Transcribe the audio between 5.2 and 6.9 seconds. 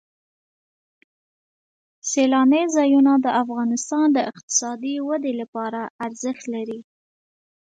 لپاره ارزښت لري.